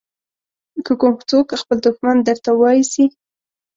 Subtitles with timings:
[0.85, 3.05] که کوم څوک خپل دښمن درته واېسي.